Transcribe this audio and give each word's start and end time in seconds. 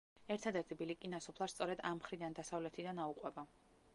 ერთადერთი 0.35 0.77
ბილიკი 0.79 1.09
ნასოფლარს 1.13 1.53
სწორედ 1.57 1.85
ამ 1.91 1.95
მხრიდან, 2.01 2.39
დასავლეთიდან 2.39 3.03
აუყვება. 3.07 3.47